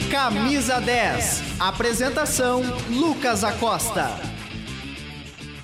[0.00, 0.12] 10.
[0.12, 1.42] Camisa 10.
[1.58, 4.10] Apresentação: Lucas Acosta.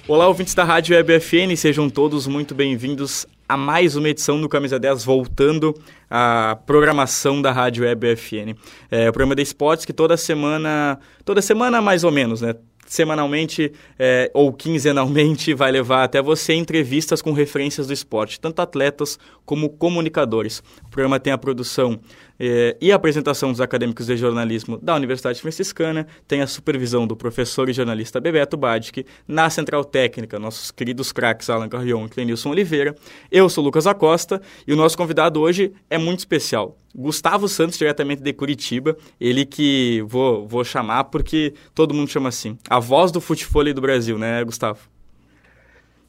[0.09, 4.49] Olá, ouvintes da Rádio Web FN, sejam todos muito bem-vindos a mais uma edição do
[4.49, 5.73] Camisa 10, voltando
[6.11, 8.57] à programação da Rádio Web FN.
[8.91, 12.55] É o programa de esportes que toda semana, toda semana mais ou menos, né?
[12.89, 19.19] Semanalmente é, ou quinzenalmente vai levar até você entrevistas com referências do esporte, tanto atletas
[19.45, 20.63] como comunicadores.
[20.87, 22.01] O programa tem a produção
[22.39, 27.17] é, e a apresentação dos acadêmicos de jornalismo da Universidade Franciscana, tem a supervisão do
[27.17, 32.51] professor e jornalista Bebeto Badic, na Central Técnica, nossos queridos craques Alan Carrion e Clenilson
[32.51, 32.95] Oliveira.
[33.31, 36.77] Eu sou Lucas Acosta e o nosso convidado hoje é muito especial.
[36.99, 42.59] Gustavo Santos, diretamente de Curitiba, ele que vou, vou chamar porque todo mundo chama assim.
[42.69, 44.81] A voz do futebol do Brasil, né, Gustavo?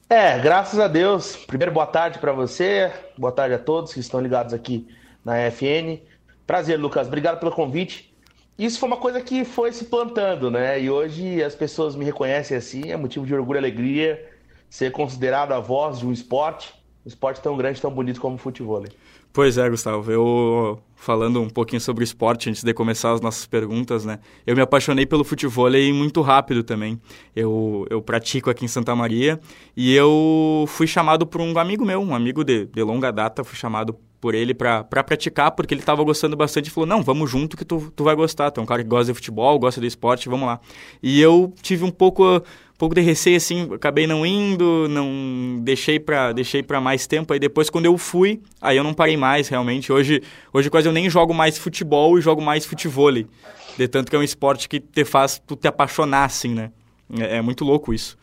[0.10, 1.36] É, graças a Deus.
[1.36, 4.88] Primeiro, boa tarde para você, boa tarde a todos que estão ligados aqui
[5.24, 6.02] na FN.
[6.48, 7.06] Prazer, Lucas.
[7.06, 8.12] Obrigado pelo convite.
[8.58, 10.82] Isso foi uma coisa que foi se plantando, né?
[10.82, 14.28] E hoje as pessoas me reconhecem assim, é motivo de orgulho e alegria
[14.68, 16.74] ser considerado a voz de um esporte,
[17.10, 18.84] esporte tão grande, tão bonito como o futebol.
[19.32, 20.12] Pois é, Gustavo.
[20.12, 24.20] Eu, falando um pouquinho sobre esporte, antes de começar as nossas perguntas, né?
[24.46, 27.00] Eu me apaixonei pelo futebol muito rápido também.
[27.36, 29.40] Eu, eu pratico aqui em Santa Maria
[29.78, 33.58] e eu fui chamado por um amigo meu, um amigo de, de longa data, fui
[33.58, 37.56] chamado por ele para praticar, porque ele estava gostando bastante e falou: Não, vamos junto
[37.56, 38.52] que tu, tu vai gostar.
[38.52, 40.60] Tu é um cara que gosta de futebol, gosta do esporte, vamos lá.
[41.02, 42.44] E eu tive um pouco,
[42.80, 47.34] pouco de receio, assim, acabei não indo, não deixei para deixei mais tempo.
[47.34, 49.92] Aí depois, quando eu fui, aí eu não parei mais realmente.
[49.92, 53.12] Hoje, hoje quase eu nem jogo mais futebol e jogo mais futebol.
[53.12, 56.72] De tanto que é um esporte que te faz tu te apaixonar, assim, né?
[57.20, 58.18] É, é muito louco isso.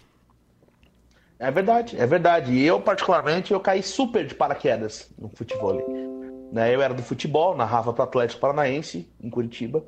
[1.38, 2.52] É verdade, é verdade.
[2.52, 5.74] E eu, particularmente, eu caí super de paraquedas no futebol.
[6.50, 6.74] Né?
[6.74, 9.84] Eu era do futebol, narrava para Atlético Paranaense, em Curitiba,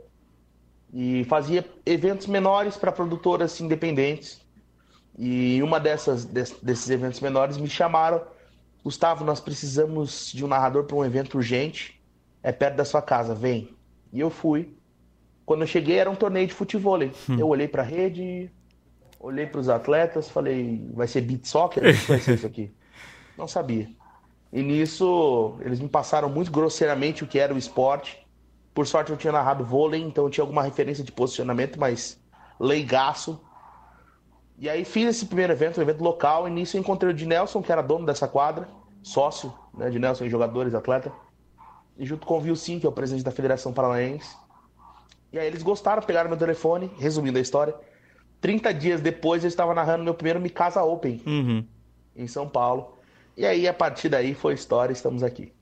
[0.93, 4.47] e fazia eventos menores para produtoras independentes.
[5.19, 8.23] E uma dessas desses eventos menores me chamaram,
[8.85, 12.01] Gustavo, nós precisamos de um narrador para um evento urgente,
[12.43, 13.77] é perto da sua casa, vem.
[14.13, 14.73] E eu fui.
[15.45, 16.99] Quando eu cheguei era um torneio de futebol.
[17.01, 17.37] Hum.
[17.39, 18.51] Eu olhei para a rede,
[19.19, 21.83] olhei para os atletas, falei, vai ser beat soccer?
[21.83, 22.73] Que vai ser isso aqui?
[23.37, 23.91] Não sabia.
[24.53, 28.25] E nisso, eles me passaram muito grosseiramente o que era o esporte.
[28.73, 32.21] Por sorte, eu tinha narrado vôlei, então eu tinha alguma referência de posicionamento, mas
[32.59, 33.41] leigaço.
[34.61, 37.25] E aí fiz esse primeiro evento, um evento local, e nisso eu encontrei o de
[37.25, 38.69] Nelson, que era dono dessa quadra,
[39.03, 41.13] sócio né, de Nelson jogadores, atleta.
[41.97, 44.37] E junto com o Vilsim, que é o presidente da Federação Paranaense.
[45.33, 47.75] E aí eles gostaram, pegaram meu telefone, resumindo a história,
[48.41, 51.65] 30 dias depois eu estava narrando meu primeiro Mikasa Open uhum.
[52.17, 52.99] em São Paulo.
[53.37, 55.53] E aí, a partir daí, foi história, estamos aqui.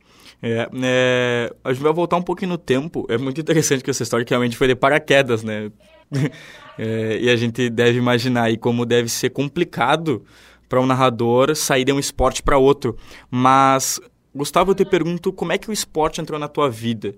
[0.42, 3.06] É, é, a gente vai voltar um pouquinho no tempo.
[3.08, 5.70] É muito interessante que essa história que realmente foi de paraquedas, né?
[6.78, 10.24] é, e a gente deve imaginar aí como deve ser complicado
[10.68, 12.96] para um narrador sair de um esporte para outro.
[13.30, 14.00] Mas
[14.36, 17.14] Gustavo, eu te pergunto como é que o esporte entrou na tua vida?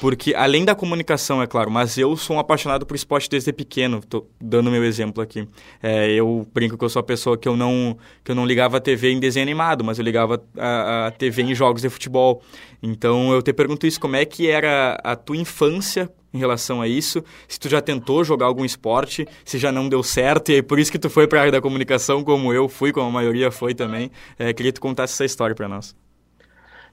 [0.00, 4.00] Porque além da comunicação, é claro, mas eu sou um apaixonado por esporte desde pequeno.
[4.08, 5.48] Tô dando meu exemplo aqui.
[5.82, 8.76] É, eu brinco que eu sou a pessoa que eu não que eu não ligava
[8.76, 12.40] a TV em desenho animado, mas eu ligava a, a TV em jogos de futebol.
[12.80, 16.86] Então eu te pergunto isso, como é que era a tua infância em relação a
[16.86, 17.20] isso?
[17.48, 20.78] Se tu já tentou jogar algum esporte, se já não deu certo e é por
[20.78, 23.50] isso que tu foi para a área da comunicação, como eu fui, como a maioria
[23.50, 24.08] foi também.
[24.38, 25.96] É, queria que tu contasse essa história para nós.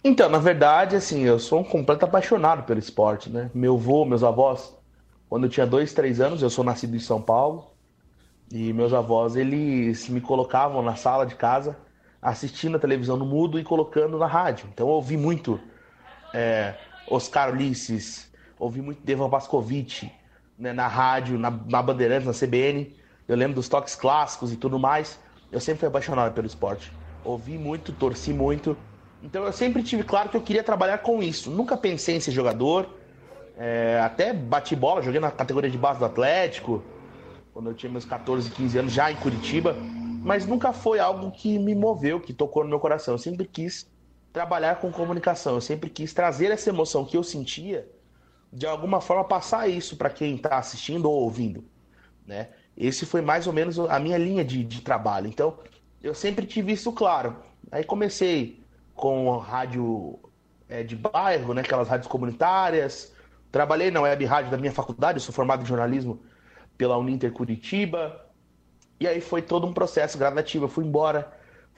[0.10, 3.52] Então, na verdade, assim, eu sou um completo apaixonado pelo esporte, né?
[3.54, 4.74] Meu avô, meus avós,
[5.28, 7.76] quando eu tinha dois, três anos, eu sou nascido em São Paulo,
[8.52, 11.80] e meus avós, eles me colocavam na sala de casa,
[12.22, 14.70] assistindo a televisão no mudo e colocando na rádio.
[14.74, 15.70] Então eu ouvi muito
[16.34, 20.04] é, Oscar Ulisses, ouvi muito Devan Pascovitch
[20.58, 22.98] né, na rádio, na, na Bandeirantes, na CBN.
[23.28, 25.20] Eu lembro dos toques clássicos e tudo mais.
[25.52, 26.94] Eu sempre fui apaixonado pelo esporte.
[27.24, 28.78] Ouvi muito, torci muito.
[29.22, 31.50] Então eu sempre tive claro que eu queria trabalhar com isso.
[31.50, 32.90] Nunca pensei em ser jogador.
[33.58, 36.84] É, até bati bola, joguei na categoria de base do Atlético,
[37.52, 39.76] quando eu tinha meus 14, 15 anos, já em Curitiba.
[40.22, 43.16] Mas nunca foi algo que me moveu, que tocou no meu coração.
[43.16, 43.90] Eu sempre quis
[44.32, 45.56] trabalhar com comunicação.
[45.56, 47.90] Eu sempre quis trazer essa emoção que eu sentia,
[48.54, 51.64] de alguma forma passar isso para quem está assistindo ou ouvindo.
[52.26, 52.50] Né?
[52.78, 55.28] Esse foi mais ou menos a minha linha de, de trabalho.
[55.28, 55.58] Então,
[56.04, 57.38] eu sempre tive isso claro.
[57.72, 58.62] Aí comecei
[58.98, 60.20] com rádio
[60.68, 63.14] é, de bairro, né, aquelas rádios comunitárias.
[63.52, 66.20] Trabalhei na web rádio da minha faculdade, sou formado em jornalismo
[66.78, 68.26] pela Uninter Curitiba.
[69.00, 70.66] E aí foi todo um processo gradativo.
[70.66, 71.32] Eu fui embora,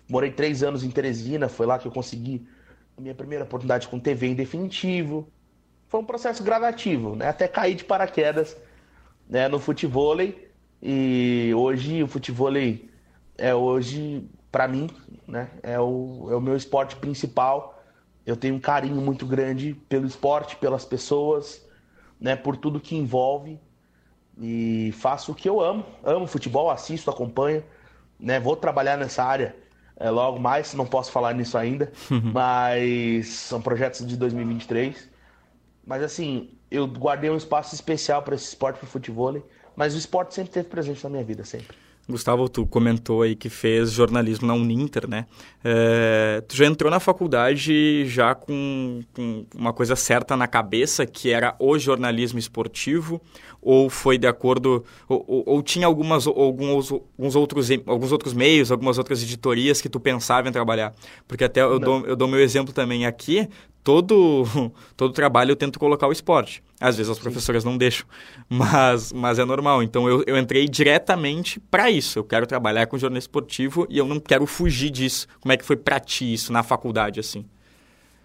[0.09, 2.47] morei três anos em Teresina, foi lá que eu consegui
[2.97, 5.29] minha primeira oportunidade com TV em definitivo.
[5.87, 7.27] Foi um processo gradativo, né?
[7.27, 8.55] Até cair de paraquedas
[9.29, 10.17] né, no futebol.
[10.81, 12.53] E hoje o futebol
[13.37, 14.89] é hoje, para mim,
[15.27, 17.83] né, é, o, é o meu esporte principal.
[18.25, 21.65] Eu tenho um carinho muito grande pelo esporte, pelas pessoas,
[22.19, 23.59] né, por tudo que envolve.
[24.41, 25.85] E faço o que eu amo.
[26.03, 27.63] Amo futebol, assisto, acompanho.
[28.19, 29.55] Né, vou trabalhar nessa área
[29.99, 31.91] é, logo mais, não posso falar nisso ainda,
[32.33, 35.09] mas são projetos de 2023.
[35.85, 39.41] Mas assim, eu guardei um espaço especial para esse esporte, para o futebol,
[39.75, 41.75] mas o esporte sempre teve presente na minha vida, sempre.
[42.11, 45.25] Gustavo, tu comentou aí que fez jornalismo na Uninter, né?
[45.63, 51.29] É, tu já entrou na faculdade já com, com, uma coisa certa na cabeça, que
[51.31, 53.21] era o jornalismo esportivo,
[53.61, 58.71] ou foi de acordo, ou, ou, ou tinha algumas, alguns, alguns, outros, alguns outros meios,
[58.71, 60.93] algumas outras editorias que tu pensava em trabalhar?
[61.27, 63.47] Porque até eu dou, eu dou meu exemplo também aqui,
[63.83, 64.45] todo,
[64.97, 66.63] todo trabalho eu tento colocar o esporte.
[66.79, 68.07] Às vezes as professoras não deixam,
[68.47, 69.83] mas, mas é normal.
[69.83, 72.19] Então eu, eu entrei diretamente para isso.
[72.19, 75.27] Eu quero trabalhar com jornalismo esportivo e eu não quero fugir disso.
[75.41, 77.45] Como é que foi para ti isso na faculdade, assim?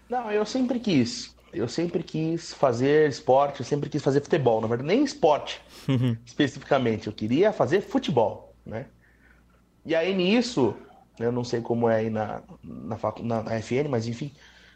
[0.09, 1.35] Não, eu sempre quis.
[1.53, 4.61] Eu sempre quis fazer esporte, eu sempre quis fazer futebol.
[4.61, 6.15] Na verdade, nem esporte uhum.
[6.25, 7.07] especificamente.
[7.07, 8.85] Eu queria fazer futebol, né?
[9.85, 10.75] E aí nisso,
[11.19, 14.31] eu não sei como é aí na, na, na, na FN, mas enfim,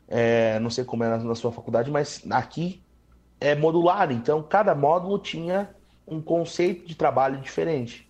[0.07, 2.81] é, não sei como é na, na sua faculdade, mas aqui
[3.39, 4.12] é modular.
[4.12, 5.69] Então, cada módulo tinha
[6.07, 8.09] um conceito de trabalho diferente.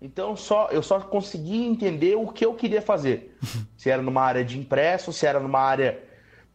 [0.00, 3.36] Então, só eu só consegui entender o que eu queria fazer.
[3.76, 6.02] Se era numa área de impresso, se era numa área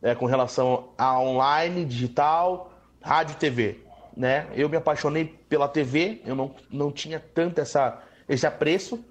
[0.01, 2.71] é, com relação a online, digital,
[3.01, 3.79] rádio, TV.
[4.17, 4.47] Né?
[4.53, 9.03] Eu me apaixonei pela TV, eu não, não tinha tanto essa, esse apreço.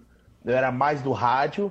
[0.45, 1.71] Eu era mais do rádio,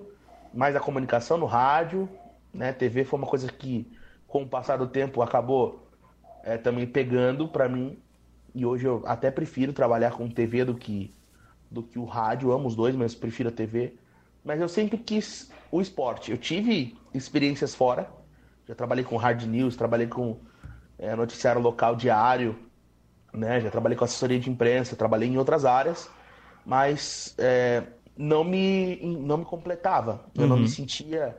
[0.54, 2.10] mais da comunicação no rádio,
[2.54, 2.72] né?
[2.72, 3.92] TV foi uma coisa que,
[4.28, 5.88] com o passar do tempo, acabou
[6.44, 7.98] é, também pegando para mim.
[8.54, 11.12] E hoje eu até prefiro trabalhar com TV do que,
[11.72, 12.52] do que o rádio.
[12.52, 13.96] amo os dois, mas prefiro a TV.
[14.44, 16.32] Mas eu sempre quis o esporte.
[16.32, 18.10] Eu tive experiências fora.
[18.68, 20.38] Já trabalhei com hard news, trabalhei com
[21.00, 22.56] é, noticiário local diário,
[23.34, 23.60] né?
[23.60, 26.10] Já trabalhei com assessoria de imprensa, trabalhei em outras áreas,
[26.66, 27.84] mas é,
[28.16, 30.26] não me não me completava.
[30.36, 30.50] Eu uhum.
[30.50, 30.68] não me uhum.
[30.68, 31.36] sentia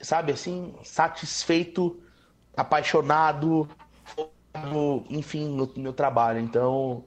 [0.00, 2.00] sabe assim, satisfeito,
[2.56, 3.68] apaixonado,
[5.10, 6.40] enfim, no meu trabalho.
[6.40, 7.04] Então,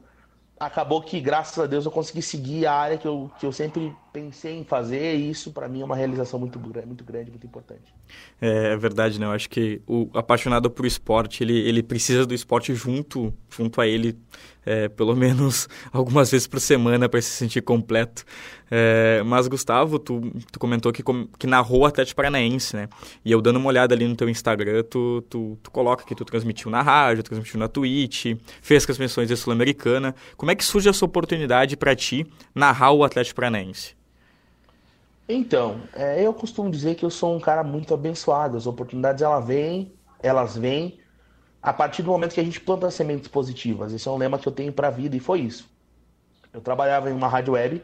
[0.59, 3.95] acabou que, graças a Deus, eu consegui seguir a área que eu, que eu sempre
[4.13, 7.93] pensei em fazer, e isso para mim é uma realização muito, muito grande, muito importante.
[8.39, 9.25] É, é verdade, né?
[9.25, 13.87] Eu acho que o apaixonado por esporte, ele, ele precisa do esporte junto, junto a
[13.87, 14.15] ele,
[14.63, 18.23] é, pelo menos algumas vezes por semana para se sentir completo.
[18.69, 21.03] É, mas, Gustavo, tu, tu comentou que,
[21.39, 22.89] que narrou o Atlético Paranaense, né?
[23.25, 26.23] E eu dando uma olhada ali no teu Instagram, tu, tu, tu coloca que tu
[26.23, 30.13] transmitiu na rádio, transmitiu na Twitch, fez transmissões da Sul-Americana.
[30.37, 34.02] Como é que surge essa oportunidade para ti narrar o Atlético Paranaense?
[35.27, 38.57] Então, é, eu costumo dizer que eu sou um cara muito abençoado.
[38.57, 40.99] As oportunidades elas vêm, elas vêm
[41.61, 43.93] a partir do momento que a gente planta sementes positivas.
[43.93, 45.71] Esse é um lema que eu tenho para a vida e foi isso.
[46.51, 47.81] Eu trabalhava em uma rádio web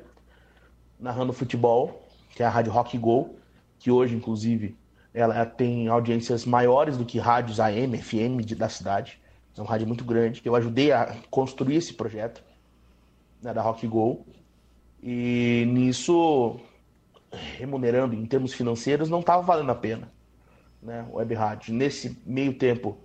[1.00, 3.36] narrando futebol, que é a rádio Rock Go,
[3.80, 4.77] que hoje inclusive
[5.13, 9.19] ela tem audiências maiores do que rádios AM, FM da cidade.
[9.57, 10.42] É uma rádio muito grande.
[10.45, 12.44] Eu ajudei a construir esse projeto
[13.42, 14.25] né, da Rock Go.
[15.02, 16.59] E nisso
[17.31, 20.12] remunerando em termos financeiros não estava valendo a pena,
[20.81, 21.06] né?
[21.12, 21.74] Web rádio.
[21.74, 22.98] Nesse meio tempo,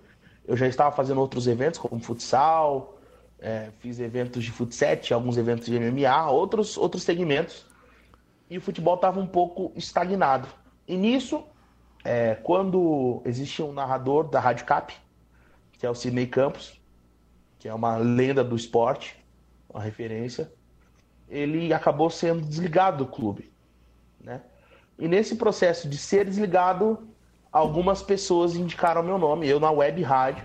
[0.47, 2.99] eu já estava fazendo outros eventos, como futsal,
[3.39, 7.65] é, fiz eventos de futsal, alguns eventos de MMA, outros, outros segmentos,
[8.49, 10.47] e o futebol estava um pouco estagnado.
[10.87, 11.43] E nisso,
[12.03, 14.93] é, quando existia um narrador da Rádio Cap,
[15.73, 16.79] que é o Sidney Campos,
[17.59, 19.17] que é uma lenda do esporte,
[19.67, 20.51] uma referência,
[21.27, 23.51] ele acabou sendo desligado do clube.
[24.25, 24.41] Né?
[24.97, 27.07] E nesse processo de ser desligado,
[27.51, 30.43] algumas pessoas indicaram meu nome, eu na web rádio,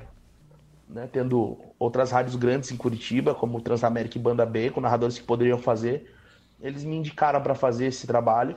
[0.89, 5.25] né, tendo outras rádios grandes em Curitiba, como Transamérica e Banda B, com narradores que
[5.25, 6.15] poderiam fazer.
[6.61, 8.57] Eles me indicaram para fazer esse trabalho.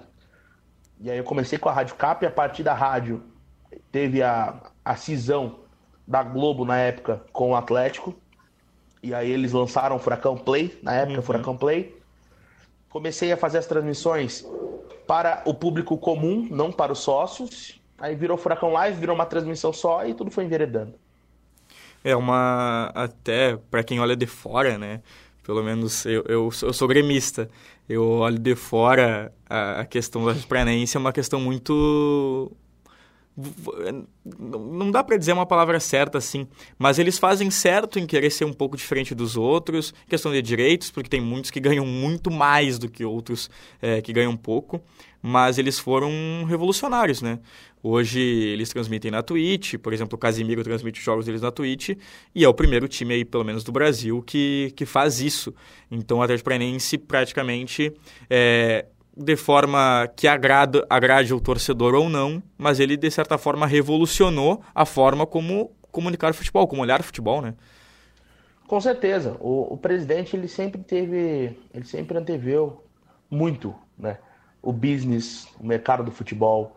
[1.00, 3.24] E aí eu comecei com a Rádio Cap, e a partir da rádio
[3.92, 5.60] teve a, a cisão
[6.08, 8.14] da Globo na época com o Atlético.
[9.02, 11.24] E aí eles lançaram o Furacão Play, na época, uhum.
[11.24, 11.96] Furacão Play.
[12.90, 14.46] Comecei a fazer as transmissões
[15.08, 17.80] para o público comum, não para os sócios.
[17.98, 20.96] Aí virou Furacão Live, virou uma transmissão só e tudo foi enveredando.
[22.04, 22.92] É uma.
[22.94, 25.02] Até para quem olha de fora, né?
[25.44, 27.50] Pelo menos eu, eu, eu sou gremista.
[27.88, 32.52] Eu olho de fora a, a questão da Paranaense é uma questão muito
[33.36, 36.48] não dá para dizer uma palavra certa assim,
[36.78, 40.92] mas eles fazem certo em querer ser um pouco diferente dos outros, questão de direitos,
[40.92, 43.50] porque tem muitos que ganham muito mais do que outros
[43.82, 44.84] é, que ganham pouco,
[45.22, 46.12] mas eles foram
[46.48, 47.40] revolucionários, né?
[47.82, 51.90] Hoje eles transmitem na Twitch, por exemplo, o Casimiro transmite os jogos deles na Twitch,
[52.34, 55.54] e é o primeiro time aí, pelo menos do Brasil, que, que faz isso.
[55.92, 57.92] Então o Atlético Paranaense praticamente
[58.30, 58.86] é,
[59.16, 64.62] de forma que agrada, agrade o torcedor ou não, mas ele, de certa forma, revolucionou
[64.74, 67.54] a forma como comunicar o futebol, como olhar o futebol, né?
[68.68, 69.38] Com certeza.
[69.40, 72.84] O, o presidente, ele sempre teve, ele sempre anteveu
[73.30, 74.18] muito, né?
[74.62, 76.76] O business, o mercado do futebol,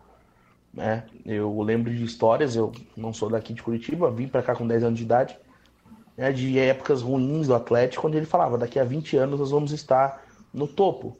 [0.71, 1.05] né?
[1.25, 4.83] Eu lembro de histórias, eu não sou daqui de Curitiba, vim para cá com 10
[4.83, 5.35] anos de idade,
[6.15, 6.31] né?
[6.31, 10.21] de épocas ruins do Atlético, onde ele falava, daqui a 20 anos nós vamos estar
[10.53, 11.17] no topo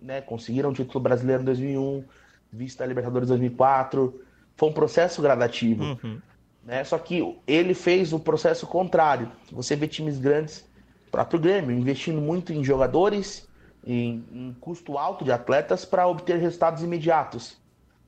[0.00, 2.04] né, conseguiram o título brasileiro em 2001,
[2.52, 4.20] vice da Libertadores em 2004.
[4.56, 5.84] Foi um processo gradativo.
[5.84, 6.20] Uhum.
[6.64, 6.84] Né?
[6.84, 9.30] Só que ele fez o processo contrário.
[9.52, 10.64] Você vê times grandes,
[11.06, 13.48] o próprio Grêmio, investindo muito em jogadores,
[13.86, 17.56] em, em custo alto de atletas para obter resultados imediatos.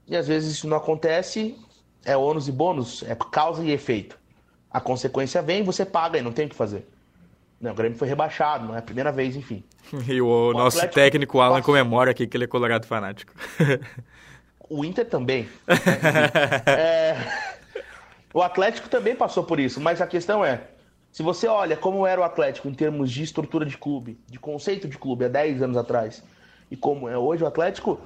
[0.07, 1.57] E às vezes isso não acontece,
[2.05, 4.19] é ônus e bônus, é causa e efeito.
[4.71, 6.87] A consequência vem, você paga e não tem o que fazer.
[7.61, 9.63] Não, o Grêmio foi rebaixado, não é a primeira vez, enfim.
[10.09, 13.33] E o, o nosso Atlético técnico Alan comemora aqui que ele é colorado fanático.
[14.69, 15.49] O Inter também.
[16.65, 17.17] é...
[18.33, 20.63] O Atlético também passou por isso, mas a questão é,
[21.11, 24.87] se você olha como era o Atlético em termos de estrutura de clube, de conceito
[24.87, 26.23] de clube há 10 anos atrás,
[26.71, 27.99] e como é hoje, o Atlético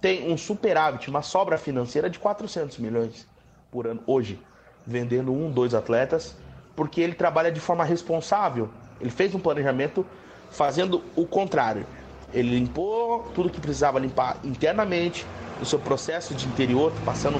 [0.00, 3.26] tem um superávit, uma sobra financeira de 400 milhões
[3.72, 4.38] por ano hoje,
[4.86, 6.36] vendendo um, dois atletas,
[6.76, 8.70] porque ele trabalha de forma responsável.
[9.00, 10.06] Ele fez um planejamento
[10.50, 11.86] fazendo o contrário.
[12.32, 15.26] Ele limpou tudo que precisava limpar internamente,
[15.58, 17.38] no seu processo de interior, passando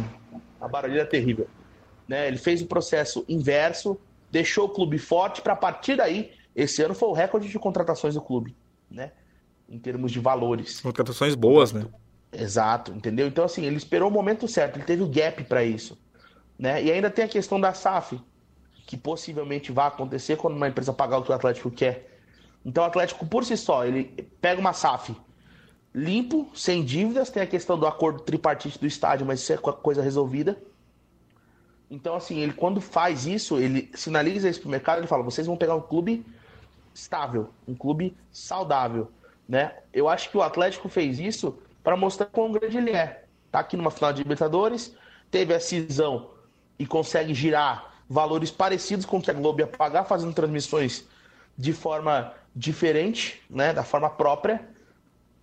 [0.60, 1.46] a barulheira terrível.
[2.08, 2.26] Né?
[2.26, 3.98] Ele fez o processo inverso,
[4.30, 8.20] deixou o clube forte para partir daí, esse ano foi o recorde de contratações do
[8.20, 8.56] clube,
[8.90, 9.10] né?
[9.68, 10.80] Em termos de valores.
[10.80, 11.86] Contratações boas, né?
[12.32, 13.26] Exato, entendeu?
[13.26, 15.98] Então assim, ele esperou o momento certo, ele teve o gap para isso,
[16.58, 16.82] né?
[16.82, 18.20] E ainda tem a questão da SAF,
[18.86, 22.20] que possivelmente vai acontecer quando uma empresa pagar o que o Atlético quer.
[22.64, 24.04] Então o Atlético por si só, ele
[24.40, 25.14] pega uma SAF
[25.94, 30.02] limpo, sem dívidas, tem a questão do acordo tripartite do estádio, mas isso é coisa
[30.02, 30.60] resolvida.
[31.88, 35.56] Então assim, ele quando faz isso, ele sinaliza isso pro mercado, ele fala: "Vocês vão
[35.56, 36.26] pegar um clube
[36.92, 39.10] estável, um clube saudável",
[39.48, 39.76] né?
[39.92, 43.24] Eu acho que o Atlético fez isso para mostrar quão grande ele é.
[43.52, 44.96] Tá aqui numa final de Libertadores,
[45.30, 46.30] teve a cisão
[46.76, 51.06] e consegue girar valores parecidos com o que a Globo ia pagar, fazendo transmissões
[51.56, 54.60] de forma diferente, né, da forma própria.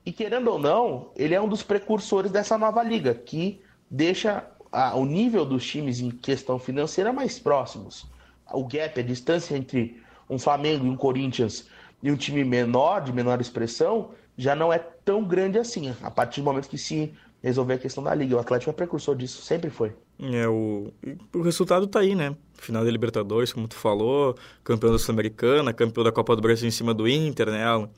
[0.06, 4.96] E querendo ou não, ele é um dos precursores dessa nova liga, que deixa a,
[4.96, 8.06] o nível dos times em questão financeira mais próximos.
[8.52, 11.68] O gap, a distância entre um Flamengo e um Corinthians
[12.02, 16.42] e um time menor, de menor expressão, já não é tão grande assim, a partir
[16.42, 17.14] do momento que se
[17.44, 18.36] resolver a questão da liga.
[18.36, 19.94] O Atlético é precursor disso, sempre foi.
[20.22, 20.94] É, o,
[21.34, 22.36] o resultado tá aí, né?
[22.54, 26.72] Final da Libertadores, como tu falou, campeão da Sul-Americana, campeão da Copa do Brasil em
[26.72, 27.90] cima do Inter, né, Alan?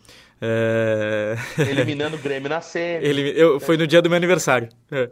[0.42, 1.36] É...
[1.60, 3.06] Eliminando o Grêmio na série.
[3.06, 4.70] Ele, eu, foi no dia do meu aniversário.
[4.90, 5.10] É.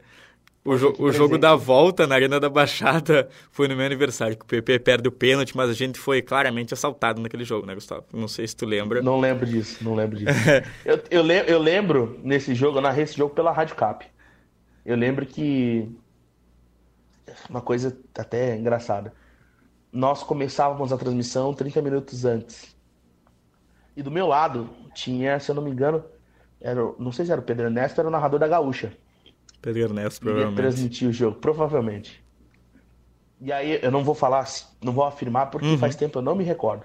[0.64, 4.44] O, jo o jogo da volta na Arena da Baixada foi no meu aniversário, que
[4.44, 8.06] o PP perde o pênalti, mas a gente foi claramente assaltado naquele jogo, né, Gustavo?
[8.14, 9.02] Não sei se tu lembra.
[9.02, 10.32] Não lembro disso, não lembro disso.
[10.86, 14.06] eu, eu, le eu lembro nesse jogo, eu narrei esse jogo pela Rádio Cap.
[14.86, 15.90] Eu lembro que.
[17.50, 19.14] Uma coisa até engraçada.
[19.92, 22.76] Nós começávamos a transmissão 30 minutos antes.
[23.96, 26.04] E do meu lado tinha, se eu não me engano,
[26.60, 28.94] era, não sei se era o Pedro Ernesto, era o narrador da Gaúcha.
[29.62, 30.60] Pedro Ernesto, provavelmente.
[30.60, 32.24] Ele transmitir o jogo, provavelmente.
[33.42, 34.48] E aí eu não vou falar,
[34.82, 35.78] não vou afirmar, porque uhum.
[35.78, 36.84] faz tempo eu não me recordo.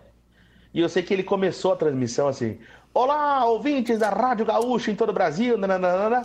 [0.72, 2.58] E eu sei que ele começou a transmissão assim:
[2.92, 5.56] Olá, ouvintes da Rádio Gaúcha em todo o Brasil.
[5.58, 6.22] Nananana.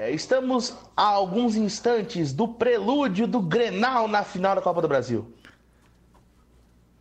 [0.00, 5.30] É, estamos a alguns instantes do prelúdio do Grenal na final da Copa do Brasil.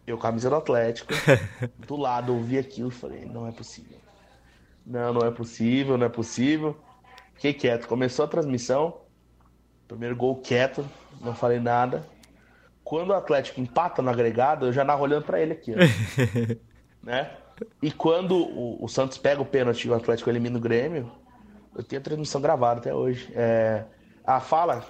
[0.05, 1.13] Eu, camisa do Atlético,
[1.87, 3.97] do lado, ouvi aquilo e falei: não é possível.
[4.85, 6.75] Não, não é possível, não é possível.
[7.35, 7.87] Fiquei quieto.
[7.87, 8.97] Começou a transmissão,
[9.87, 10.85] primeiro gol quieto,
[11.21, 12.05] não falei nada.
[12.83, 15.73] Quando o Atlético empata no agregado, eu já narro olhando para ele aqui.
[17.01, 17.31] né?
[17.81, 21.09] E quando o, o Santos pega o pênalti e o Atlético elimina o Grêmio,
[21.75, 23.31] eu tenho a transmissão gravada até hoje.
[23.35, 23.85] É,
[24.23, 24.85] a fala: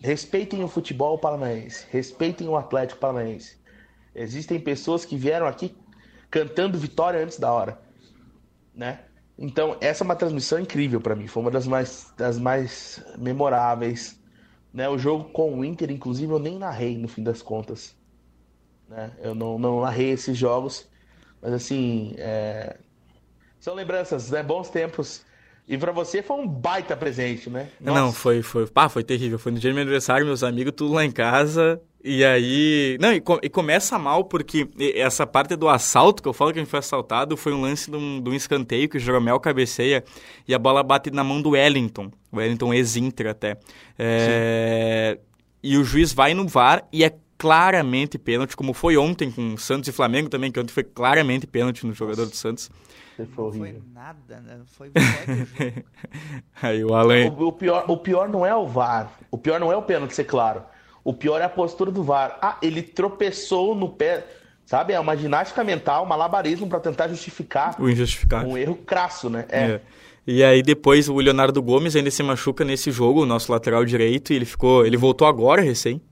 [0.00, 3.58] respeitem o futebol paranaense, respeitem o Atlético Paranaense.
[4.14, 5.76] Existem pessoas que vieram aqui
[6.30, 7.80] cantando vitória antes da hora,
[8.74, 9.00] né?
[9.38, 11.28] Então, essa é uma transmissão incrível para mim.
[11.28, 14.20] Foi uma das mais, das mais memoráveis
[14.72, 17.96] Né, o jogo com o Inter, inclusive, eu nem narrei no fim das contas.
[18.88, 19.12] Né?
[19.20, 20.88] Eu não, não narrei esses jogos,
[21.40, 22.78] mas assim, é...
[23.60, 24.42] são lembranças, né?
[24.42, 25.24] bons tempos.
[25.68, 27.68] E para você foi um baita presente, né?
[27.78, 28.00] Nossa.
[28.00, 29.38] Não, foi, foi, pá, foi terrível.
[29.38, 31.78] Foi no dia do meu aniversário, meus amigos tudo lá em casa.
[32.02, 32.96] E aí.
[32.98, 36.62] Não, e, e, começa mal, porque essa parte do assalto, que eu falo que a
[36.62, 40.02] gente foi assaltado, foi um lance de um, de um escanteio que o Jeromel cabeceia
[40.46, 42.10] e a bola bate na mão do Wellington.
[42.32, 43.58] O Wellington ex-Inter até.
[43.98, 45.18] É,
[45.62, 49.88] e o juiz vai no VAR e é claramente pênalti, como foi ontem com Santos
[49.88, 52.32] e Flamengo também, que ontem foi claramente pênalti no jogador Nossa.
[52.32, 52.70] do Santos.
[53.26, 54.60] Foi não foi nada, né?
[54.66, 54.92] Foi
[56.62, 57.26] Aí o Alan.
[57.30, 59.10] O, o, pior, o pior não é o VAR.
[59.30, 60.62] O pior não é o pênalti ser claro.
[61.02, 62.38] O pior é a postura do VAR.
[62.40, 64.26] Ah, ele tropeçou no pé.
[64.64, 64.92] Sabe?
[64.92, 68.50] É uma ginástica mental, um malabarismo para tentar justificar o injustificável.
[68.50, 69.46] um erro crasso, né?
[69.48, 69.62] É.
[69.62, 69.80] é.
[70.30, 74.30] E aí depois o Leonardo Gomes ainda se machuca nesse jogo, o nosso lateral direito,
[74.30, 74.84] e ele ficou.
[74.84, 76.02] Ele voltou agora recém,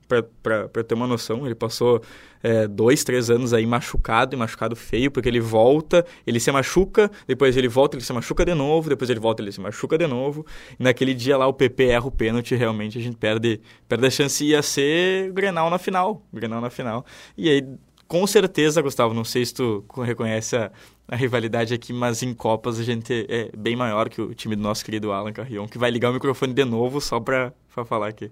[0.41, 1.45] para ter uma noção.
[1.45, 2.01] Ele passou
[2.41, 7.11] é, dois, três anos aí machucado e machucado feio, porque ele volta, ele se machuca,
[7.27, 10.07] depois ele volta, ele se machuca de novo, depois ele volta, ele se machuca de
[10.07, 10.43] novo.
[10.79, 14.09] E naquele dia lá o PP erra o pênalti, realmente a gente perde, perde a
[14.09, 14.43] chance.
[14.43, 16.25] Ia ser Grenal na final.
[16.33, 17.05] Grenal na final.
[17.37, 17.63] E aí
[18.07, 20.71] com certeza, Gustavo, não sei se tu reconhece a,
[21.07, 24.61] a, rivalidade aqui, mas em Copas a gente é bem maior que o time do
[24.61, 28.31] nosso querido Alan Carrion, que vai ligar o microfone de novo só para falar aqui.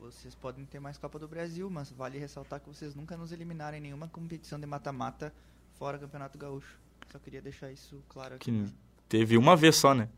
[0.00, 3.78] Vocês podem ter mais Copa do Brasil, mas vale ressaltar que vocês nunca nos eliminaram
[3.78, 5.32] em nenhuma competição de mata-mata
[5.78, 6.78] fora Campeonato Gaúcho.
[7.10, 8.50] Só queria deixar isso claro aqui.
[8.50, 8.72] Que
[9.08, 10.08] teve uma vez só, né?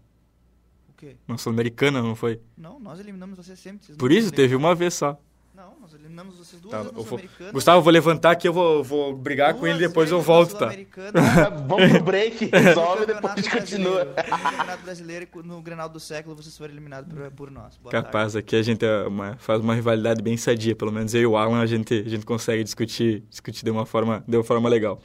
[0.89, 1.17] O quê?
[1.27, 2.41] Na Sul-Americana, não foi?
[2.57, 3.95] Não, nós eliminamos vocês sempre.
[3.95, 5.19] Por isso, teve uma vez só.
[5.55, 7.21] Não, nós eliminamos vocês duas tá, vezes vou...
[7.53, 10.57] Gustavo, eu vou levantar aqui, eu vou, vou brigar duas com ele depois eu volto,
[10.57, 10.71] tá?
[11.69, 14.05] Vamos pro break, resolve e depois a gente continua.
[14.07, 17.77] No Campeonato Brasileiro, no Grenal do século, vocês foram eliminados por, por nós.
[17.77, 18.39] Boa Capaz, tarde.
[18.39, 21.37] aqui a gente é uma, faz uma rivalidade bem sadia, pelo menos eu e o
[21.37, 25.03] Alan a gente, a gente consegue discutir, discutir de uma forma, de uma forma legal.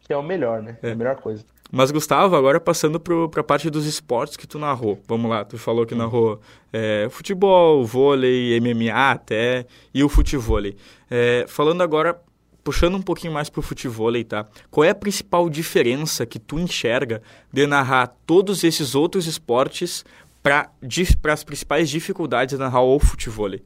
[0.00, 0.78] Que é o melhor, né?
[0.82, 1.44] É, é a melhor coisa.
[1.74, 5.00] Mas, Gustavo, agora passando para a parte dos esportes que tu narrou.
[5.08, 6.38] Vamos lá, tu falou que narrou
[6.70, 10.76] é, futebol, vôlei, MMA até, e o futevôlei.
[11.10, 12.20] É, falando agora,
[12.62, 14.46] puxando um pouquinho mais para o futevôlei, tá?
[14.70, 20.04] Qual é a principal diferença que tu enxerga de narrar todos esses outros esportes
[20.42, 20.70] para
[21.32, 23.62] as principais dificuldades de narrar o futevôlei?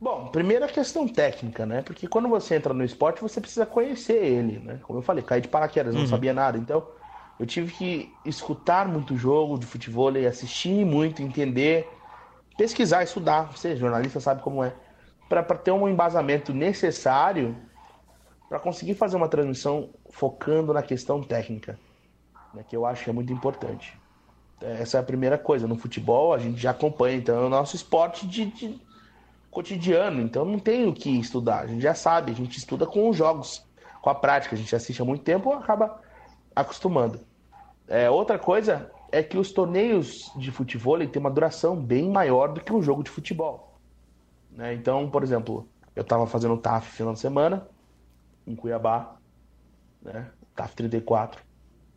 [0.00, 1.82] Bom, primeiro a questão técnica, né?
[1.82, 4.80] Porque quando você entra no esporte, você precisa conhecer ele, né?
[4.82, 6.06] Como eu falei, caí de paraquedas, não uhum.
[6.06, 6.58] sabia nada.
[6.58, 6.86] Então,
[7.38, 11.88] eu tive que escutar muito jogo de futebol, assistir muito, entender,
[12.56, 13.52] pesquisar, estudar.
[13.52, 14.74] Você, jornalista, sabe como é.
[15.28, 17.56] Para ter um embasamento necessário
[18.48, 21.78] para conseguir fazer uma transmissão focando na questão técnica,
[22.52, 22.64] né?
[22.68, 23.98] que eu acho que é muito importante.
[24.60, 25.66] Essa é a primeira coisa.
[25.66, 28.80] No futebol, a gente já acompanha, então é o nosso esporte de, de
[29.54, 31.60] cotidiano, então não tem o que estudar.
[31.60, 33.64] A gente já sabe, a gente estuda com os jogos,
[34.02, 34.54] com a prática.
[34.54, 36.00] A gente assiste há muito tempo acaba
[36.54, 37.20] acostumando.
[37.88, 42.60] É, outra coisa é que os torneios de futebol têm uma duração bem maior do
[42.60, 43.78] que um jogo de futebol.
[44.50, 44.74] Né?
[44.74, 47.66] Então, por exemplo, eu estava fazendo o TAF final de semana,
[48.46, 49.16] em Cuiabá,
[50.02, 50.30] né?
[50.54, 51.42] TAF 34.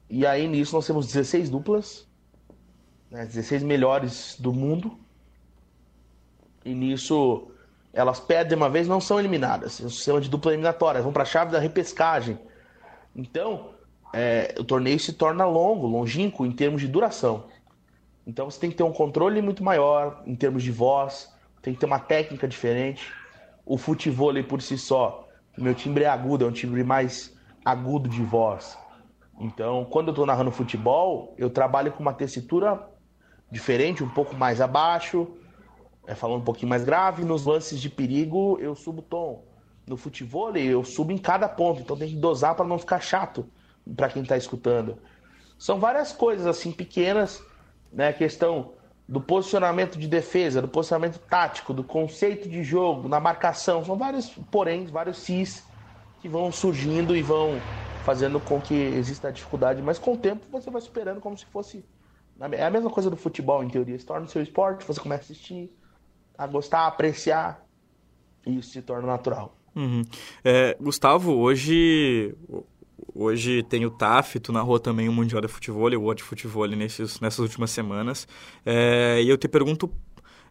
[0.10, 2.08] E aí nisso nós temos 16 duplas,
[3.10, 3.26] né?
[3.26, 4.98] 16 melhores do mundo
[6.68, 7.52] e nisso
[7.94, 9.82] elas perdem uma vez, não são eliminadas.
[9.82, 12.38] É um sistema de dupla eliminatória, vão para a chave da repescagem.
[13.16, 13.72] Então,
[14.14, 17.46] é, o torneio se torna longo, longínquo em termos de duração.
[18.26, 21.80] Então você tem que ter um controle muito maior em termos de voz, tem que
[21.80, 23.12] ter uma técnica diferente.
[23.66, 25.28] O futebol por si só,
[25.58, 28.78] o meu timbre é agudo, é um timbre mais agudo de voz.
[29.40, 32.88] Então, quando eu estou narrando futebol, eu trabalho com uma tessitura
[33.52, 35.28] diferente, um pouco mais abaixo,
[36.08, 39.44] é, falando um pouquinho mais grave, nos lances de perigo eu subo o tom.
[39.86, 43.46] No futebol eu subo em cada ponto, então tem que dosar para não ficar chato
[43.96, 44.98] para quem está escutando.
[45.60, 47.44] São várias coisas assim pequenas,
[47.92, 48.08] né?
[48.10, 48.74] A questão
[49.08, 54.30] do posicionamento de defesa, do posicionamento tático, do conceito de jogo, na marcação, são vários
[54.52, 55.64] porém, vários cis
[56.22, 57.52] que vão surgindo e vão
[58.06, 61.84] fazendo com que exista dificuldade, mas com o tempo você vai superando como se fosse
[62.52, 65.24] é a mesma coisa do futebol em teoria, se torna o seu esporte, você começa
[65.24, 65.72] a assistir,
[66.38, 67.66] a gostar, a apreciar,
[68.46, 69.56] e isso se torna natural.
[69.76, 70.04] Uhum.
[70.44, 72.36] É, Gustavo, hoje
[73.14, 77.20] hoje tem o TAF, tu narrou também o Mundial de Futebol, o World Futebol nesses,
[77.20, 78.28] nessas últimas semanas.
[78.66, 79.92] É, e eu te pergunto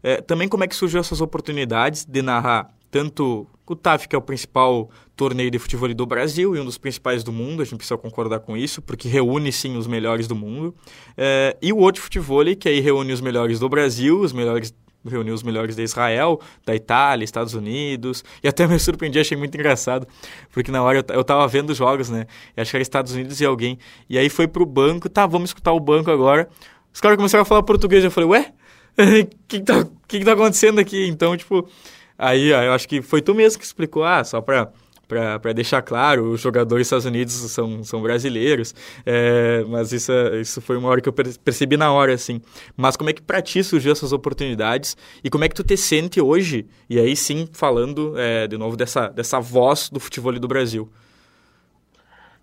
[0.03, 4.19] é, também como é que surgiu essas oportunidades de narrar tanto o TAF, que é
[4.19, 7.77] o principal torneio de futebol do Brasil e um dos principais do mundo, a gente
[7.77, 10.75] precisa concordar com isso, porque reúne sim os melhores do mundo,
[11.17, 14.73] é, e o World Futebol, que aí reúne os melhores do Brasil, os melhores
[15.11, 19.55] reuniu os melhores de Israel, da Itália, Estados Unidos, e até me surpreendi, achei muito
[19.55, 20.07] engraçado,
[20.53, 23.13] porque na hora eu, eu tava vendo os jogos, né, e acho que era Estados
[23.13, 26.49] Unidos e alguém, e aí foi pro banco, tá, vamos escutar o banco agora,
[26.93, 28.53] os caras começaram a falar português, eu falei, ué,
[28.99, 31.07] o que, que, tá, que, que tá acontecendo aqui?
[31.07, 31.69] Então, tipo,
[32.17, 34.71] aí eu acho que foi tu mesmo que explicou, ah, só pra
[35.07, 40.61] para deixar claro, os jogadores dos Estados Unidos são, são brasileiros, é, mas isso, isso
[40.61, 42.41] foi uma hora que eu percebi na hora, assim.
[42.77, 45.77] Mas como é que para ti surgiu essas oportunidades e como é que tu te
[45.77, 50.49] sente hoje, e aí sim, falando é, de novo dessa, dessa voz do futebol do
[50.49, 50.91] Brasil?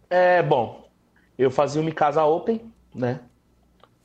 [0.09, 0.89] É, bom,
[1.37, 2.61] eu fazia o Mikasa Open,
[2.95, 3.19] né,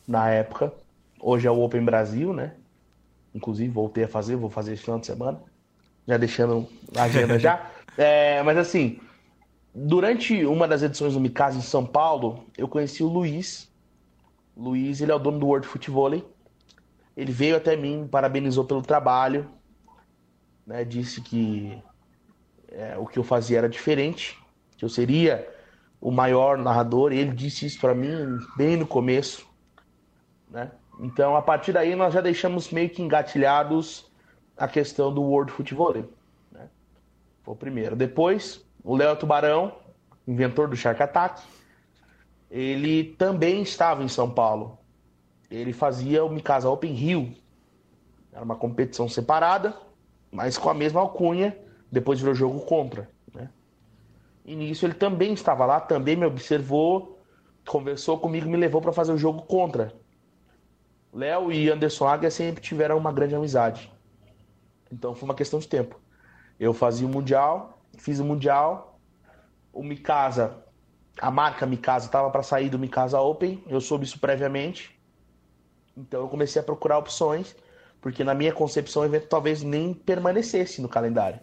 [0.06, 0.72] na época,
[1.20, 2.54] hoje é o Open Brasil, né,
[3.32, 5.40] inclusive voltei a fazer, vou fazer esse final de semana,
[6.08, 6.66] já deixando
[6.96, 7.70] a agenda já.
[7.98, 9.00] É, mas assim,
[9.74, 13.68] durante uma das edições do Mikasa em São Paulo, eu conheci o Luiz.
[14.56, 16.22] Luiz, ele é o dono do World Football.
[17.16, 19.50] Ele veio até mim, parabenizou pelo trabalho,
[20.64, 21.76] né, disse que
[22.68, 24.38] é, o que eu fazia era diferente,
[24.76, 25.52] que eu seria
[26.00, 27.12] o maior narrador.
[27.12, 29.44] Ele disse isso para mim bem no começo,
[30.48, 30.70] né?
[31.00, 34.08] Então, a partir daí, nós já deixamos meio que engatilhados
[34.56, 36.08] a questão do World Football.
[37.48, 37.96] Foi o primeiro.
[37.96, 39.72] Depois, o Léo Tubarão,
[40.26, 41.42] inventor do Shark Attack,
[42.50, 44.76] ele também estava em São Paulo.
[45.50, 47.34] Ele fazia o Mikasa Open Rio.
[48.30, 49.74] Era uma competição separada,
[50.30, 51.56] mas com a mesma alcunha.
[51.90, 53.08] Depois virou jogo contra.
[53.32, 53.48] Né?
[54.44, 57.18] E nisso ele também estava lá, também me observou,
[57.66, 59.94] conversou comigo me levou para fazer o jogo contra.
[61.14, 63.90] Léo e Anderson Águia sempre tiveram uma grande amizade.
[64.92, 65.98] Então foi uma questão de tempo.
[66.58, 68.98] Eu fazia o Mundial, fiz o Mundial,
[69.72, 70.64] o Mikasa,
[71.20, 74.98] a marca Mikasa estava para sair do Mikasa Open, eu soube isso previamente.
[75.96, 77.56] Então eu comecei a procurar opções,
[78.00, 81.40] porque na minha concepção o evento talvez nem permanecesse no calendário.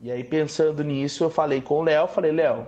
[0.00, 2.66] E aí pensando nisso, eu falei com o Léo, falei, Léo,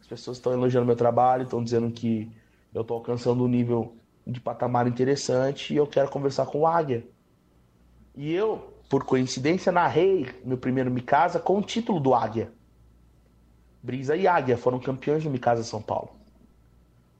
[0.00, 2.30] as pessoas estão elogiando meu trabalho, estão dizendo que
[2.72, 7.04] eu estou alcançando um nível de patamar interessante e eu quero conversar com o Águia.
[8.16, 12.52] E eu por coincidência, narrei meu primeiro Mikasa com o título do Águia.
[13.80, 16.10] Brisa e Águia foram campeões do Mikasa São Paulo.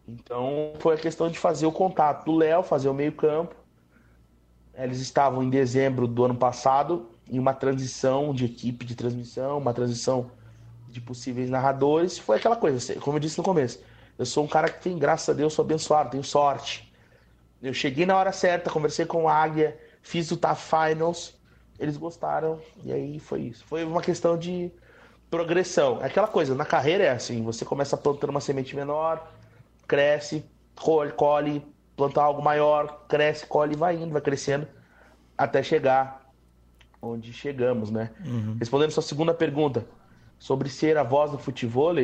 [0.06, 3.54] Então foi a questão de fazer o contato do Léo, fazer o meio-campo.
[4.74, 9.72] Eles estavam em dezembro do ano passado em uma transição de equipe de transmissão, uma
[9.72, 10.28] transição
[10.88, 12.18] de possíveis narradores.
[12.18, 13.80] Foi aquela coisa, como eu disse no começo.
[14.18, 16.92] Eu sou um cara que tem, graças a Deus, sou abençoado, tenho sorte.
[17.62, 21.38] Eu cheguei na hora certa, conversei com o Águia, fiz o TAF Finals
[21.80, 23.64] eles gostaram e aí foi isso.
[23.64, 24.70] Foi uma questão de
[25.30, 26.00] progressão.
[26.02, 29.32] É aquela coisa, na carreira é assim, você começa plantando uma semente menor,
[29.88, 30.44] cresce,
[30.76, 31.66] colhe, colhe,
[31.96, 34.68] planta algo maior, cresce, colhe, vai indo, vai crescendo
[35.36, 36.30] até chegar
[37.00, 38.10] onde chegamos, né?
[38.24, 38.56] Uhum.
[38.58, 39.86] Respondendo sua segunda pergunta
[40.38, 41.94] sobre ser a voz do futebol,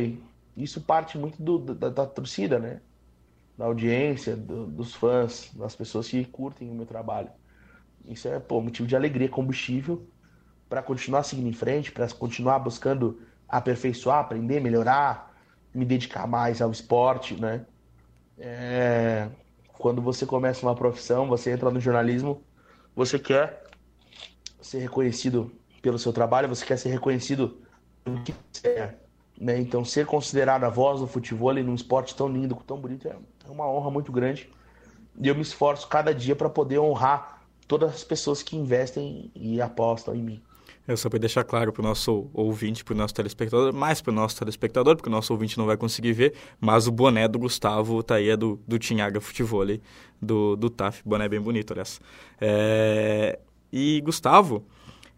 [0.57, 2.81] isso parte muito do, da, da, torcida, né?
[3.59, 7.29] Da audiência, do, dos fãs, das pessoas que curtem o meu trabalho.
[8.09, 10.07] Isso é pô, motivo de alegria, combustível
[10.69, 15.35] para continuar seguindo em frente, para continuar buscando aperfeiçoar, aprender, melhorar,
[15.73, 17.65] me dedicar mais ao esporte, né?
[18.39, 19.29] É...
[19.79, 22.43] Quando você começa uma profissão, você entra no jornalismo,
[22.95, 23.65] você quer
[24.61, 27.61] ser reconhecido pelo seu trabalho, você quer ser reconhecido
[28.03, 28.95] pelo que você é.
[29.39, 29.61] Né?
[29.61, 33.17] Então, ser considerado a voz do futebol num esporte tão lindo, tão bonito, é
[33.51, 34.51] uma honra muito grande.
[35.21, 37.36] E eu me esforço cada dia para poder honrar
[37.67, 40.43] todas as pessoas que investem e apostam em mim.
[40.87, 44.13] Eu só para deixar claro para o nosso ouvinte, para o nosso telespectador, mais para
[44.13, 47.41] o nosso telespectador, porque o nosso ouvinte não vai conseguir ver, mas o boné do
[47.41, 49.67] Gustavo tá aí, é do, do Tinhaga Futebol,
[50.23, 52.01] do, do TAF, boné bem bonito, aliás.
[52.41, 53.41] É...
[53.73, 54.65] E, Gustavo,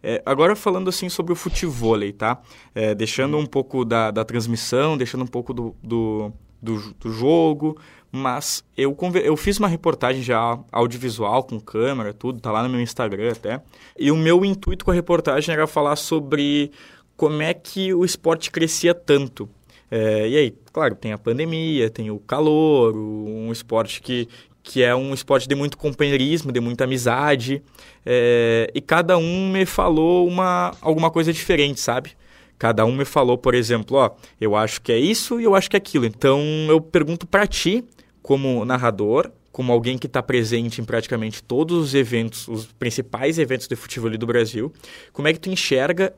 [0.01, 2.41] é, agora falando assim sobre o futebol, tá?
[2.73, 6.31] É, deixando um pouco da, da transmissão, deixando um pouco do, do,
[6.61, 7.77] do, do jogo,
[8.11, 12.81] mas eu, eu fiz uma reportagem já audiovisual, com câmera, tudo, tá lá no meu
[12.81, 13.61] Instagram até.
[13.97, 16.71] E o meu intuito com a reportagem era falar sobre
[17.15, 19.47] como é que o esporte crescia tanto.
[19.91, 24.27] É, e aí, claro, tem a pandemia, tem o calor, um esporte que,
[24.63, 27.61] que é um esporte de muito companheirismo, de muita amizade.
[28.05, 32.11] É, e cada um me falou uma, alguma coisa diferente, sabe?
[32.57, 35.69] Cada um me falou, por exemplo, ó, eu acho que é isso e eu acho
[35.69, 36.05] que é aquilo.
[36.05, 37.85] Então eu pergunto para ti
[38.21, 43.67] como narrador, como alguém que está presente em praticamente todos os eventos, os principais eventos
[43.67, 44.71] de futebol do Brasil,
[45.11, 46.13] como é que tu enxerga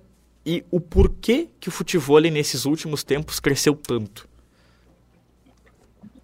[0.45, 4.27] e o porquê que o futebol nesses últimos tempos cresceu tanto?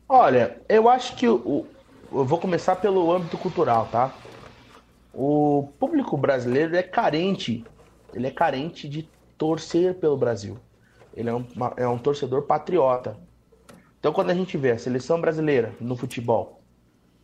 [0.10, 1.66] Olha, eu acho que o,
[2.12, 4.14] eu vou começar pelo âmbito cultural, tá?
[5.18, 7.66] o público brasileiro é carente,
[8.14, 10.60] ele é carente de torcer pelo Brasil.
[11.16, 11.44] Ele é um,
[11.76, 13.18] é um torcedor patriota.
[14.08, 16.62] Então, quando a gente vê a seleção brasileira no futebol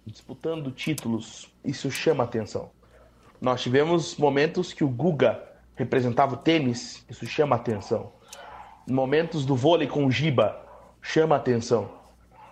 [0.05, 2.71] disputando títulos, isso chama atenção.
[3.39, 5.41] Nós tivemos momentos que o Guga
[5.75, 8.11] representava o tênis, isso chama atenção.
[8.85, 10.61] Momentos do vôlei com o Giba
[11.01, 11.89] chama atenção,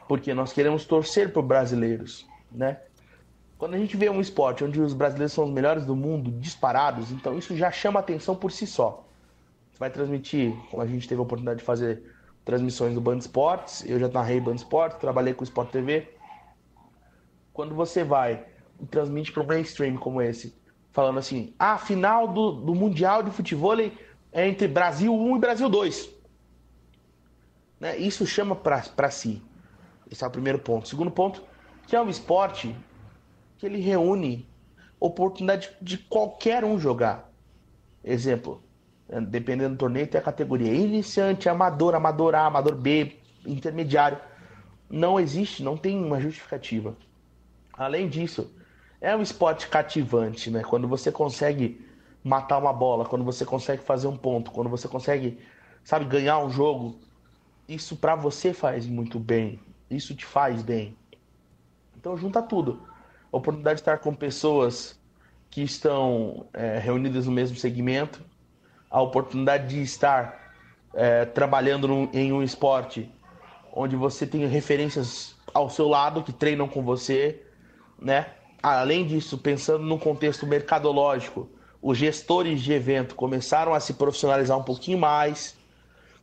[0.08, 2.80] porque nós queremos torcer por brasileiros, né?
[3.58, 7.12] Quando a gente vê um esporte onde os brasileiros são os melhores do mundo, disparados,
[7.12, 9.06] então isso já chama atenção por si só.
[9.78, 14.00] Vai transmitir, como a gente teve a oportunidade de fazer transmissões do Band Esportes, eu
[14.00, 16.10] já narrei Band Esportes, trabalhei com o Sport TV.
[17.54, 18.46] Quando você vai
[18.80, 20.56] e transmite para um mainstream como esse,
[20.92, 25.40] falando assim, a ah, final do, do Mundial de Futebol é entre Brasil 1 e
[25.40, 26.10] Brasil 2.
[27.80, 27.98] Né?
[27.98, 29.42] Isso chama para si.
[30.10, 30.88] Esse é o primeiro ponto.
[30.88, 31.44] Segundo ponto,
[31.88, 32.76] que é um esporte
[33.58, 34.48] que ele reúne
[35.00, 37.32] oportunidade de qualquer um jogar.
[38.04, 38.64] Exemplo,
[39.20, 44.18] dependendo do torneio, tem a categoria iniciante, amador, amador A, amador B, intermediário.
[44.90, 46.96] Não existe, não tem uma justificativa.
[47.74, 48.54] Além disso,
[49.02, 50.62] é um esporte cativante, né?
[50.62, 51.86] Quando você consegue
[52.24, 55.40] matar uma bola, quando você consegue fazer um ponto, quando você consegue,
[55.84, 57.00] sabe, ganhar um jogo,
[57.68, 59.60] isso para você faz muito bem.
[59.90, 60.96] Isso te faz bem.
[61.98, 62.88] Então junta tudo.
[63.32, 65.00] A oportunidade de estar com pessoas
[65.50, 68.24] que estão é, reunidas no mesmo segmento,
[68.92, 70.54] a oportunidade de estar
[70.94, 73.10] é, trabalhando num, em um esporte
[73.74, 77.42] onde você tem referências ao seu lado que treinam com você,
[78.00, 78.28] né?
[78.62, 81.50] Além disso, pensando no contexto mercadológico,
[81.82, 85.56] os gestores de evento começaram a se profissionalizar um pouquinho mais,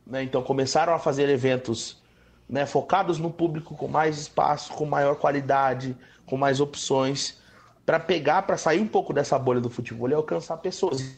[0.07, 0.23] né?
[0.23, 2.01] então começaram a fazer eventos
[2.47, 7.37] né, focados no público com mais espaço, com maior qualidade, com mais opções,
[7.85, 11.17] para pegar, para sair um pouco dessa bolha do futebol e alcançar pessoas.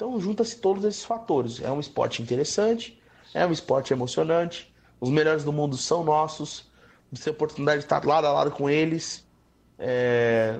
[0.00, 1.60] Então junta-se todos esses fatores.
[1.60, 2.98] É um esporte interessante,
[3.34, 4.74] é um esporte emocionante.
[4.98, 6.72] Os melhores do mundo são nossos.
[7.12, 9.28] Você tem a oportunidade de estar lado a lado com eles.
[9.78, 10.58] É...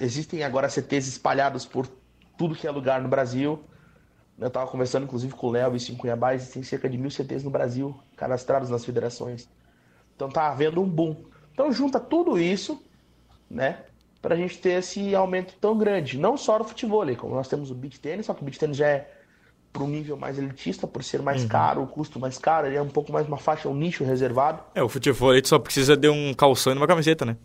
[0.00, 1.86] Existem agora CTs espalhados por
[2.38, 3.62] tudo que é lugar no Brasil.
[4.38, 6.34] Eu estava conversando, inclusive, com o Léo e em Cuiabá.
[6.34, 9.50] Existem cerca de mil CTs no Brasil, cadastrados nas federações.
[10.16, 11.26] Então tá havendo um boom.
[11.52, 12.82] Então junta tudo isso,
[13.50, 13.84] né?
[14.22, 16.16] Para a gente ter esse aumento tão grande.
[16.16, 18.76] Não só no futebol, como nós temos o beat tênis, só que o beat tênis
[18.76, 19.10] já é
[19.72, 21.48] para um nível mais elitista, por ser mais uhum.
[21.48, 24.62] caro, o custo mais caro, ele é um pouco mais uma faixa, um nicho reservado.
[24.74, 27.36] É, o futebol só precisa de um calção e uma camiseta, né?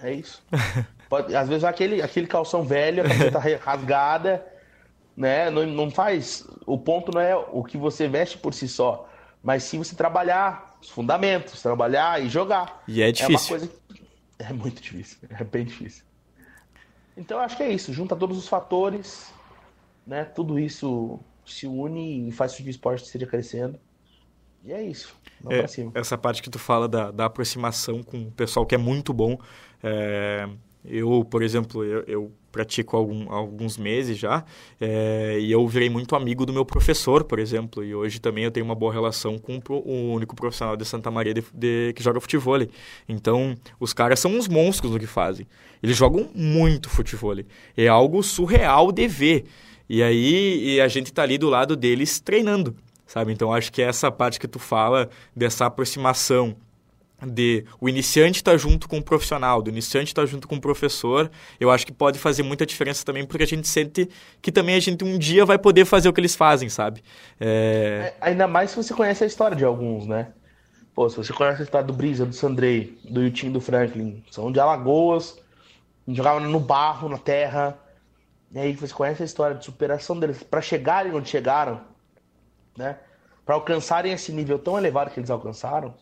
[0.00, 0.42] É isso.
[1.08, 4.46] Pode, às vezes aquele, aquele calção velho, a camiseta rasgada,
[5.16, 5.50] né?
[5.50, 6.46] Não, não faz.
[6.66, 9.08] O ponto não é o que você veste por si só,
[9.42, 12.82] mas sim você trabalhar os fundamentos, trabalhar e jogar.
[12.86, 13.56] E é difícil.
[13.56, 13.78] É uma coisa
[14.38, 16.04] é muito difícil, é bem difícil.
[17.16, 19.32] Então acho que é isso, junta todos os fatores,
[20.06, 20.24] né?
[20.24, 23.78] Tudo isso se une e faz com que o esporte esteja crescendo.
[24.64, 25.16] E é isso.
[25.48, 25.64] É,
[25.98, 29.38] essa parte que tu fala da, da aproximação com o pessoal que é muito bom.
[29.82, 30.48] É,
[30.84, 34.44] eu, por exemplo, eu, eu pratico há algum, alguns meses já,
[34.80, 38.50] é, e eu virei muito amigo do meu professor, por exemplo, e hoje também eu
[38.50, 42.20] tenho uma boa relação com o único profissional de Santa Maria de, de, que joga
[42.20, 42.58] futebol.
[43.08, 45.46] Então, os caras são uns monstros no que fazem.
[45.80, 47.36] Eles jogam muito futebol.
[47.76, 49.44] É algo surreal de ver.
[49.88, 52.74] E aí e a gente tá ali do lado deles treinando,
[53.06, 53.32] sabe?
[53.32, 56.56] Então, acho que é essa parte que tu fala dessa aproximação
[57.26, 60.56] de o iniciante estar tá junto com o profissional, do iniciante estar tá junto com
[60.56, 64.08] o professor, eu acho que pode fazer muita diferença também, porque a gente sente
[64.40, 67.02] que também a gente um dia vai poder fazer o que eles fazem, sabe?
[67.40, 68.14] É...
[68.20, 70.28] É, ainda mais se você conhece a história de alguns, né?
[70.94, 74.50] Pô, se você conhece a história do Brisa, do Sandrei, do Yutinho do Franklin, são
[74.50, 75.38] de Alagoas,
[76.06, 77.78] jogavam no barro, na terra,
[78.50, 81.80] e aí você conhece a história de superação deles para chegarem onde chegaram,
[82.76, 82.98] né?
[83.44, 85.94] Para alcançarem esse nível tão elevado que eles alcançaram,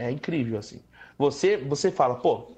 [0.00, 0.80] é incrível, assim.
[1.18, 2.52] Você, você fala, pô,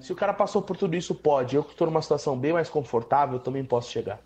[0.00, 1.56] se o cara passou por tudo isso, pode.
[1.56, 4.20] Eu que estou numa situação bem mais confortável, também posso chegar.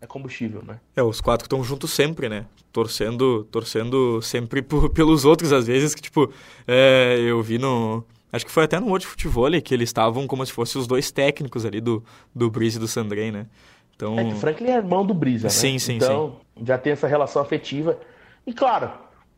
[0.00, 0.78] É combustível, né?
[0.94, 2.46] É, os quatro estão juntos sempre, né?
[2.72, 6.30] Torcendo, torcendo sempre por, pelos outros, às vezes, que, tipo,
[6.66, 8.04] é, eu vi no...
[8.32, 11.12] Acho que foi até no World Futebol que eles estavam como se fossem os dois
[11.12, 12.02] técnicos ali do,
[12.34, 13.46] do Breeze e do Sandrei, né?
[13.94, 14.18] Então...
[14.18, 15.50] É que o Franklin é irmão do Brisa, né?
[15.50, 16.66] Sim, sim, então, sim.
[16.66, 17.98] já tem essa relação afetiva.
[18.44, 18.90] E claro,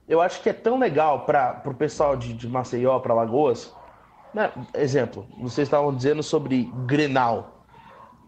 [0.09, 3.73] eu acho que é tão legal para o pessoal de, de Maceió, para Lagoas.
[4.33, 4.53] Né?
[4.75, 7.65] Exemplo, vocês estavam dizendo sobre Grenal.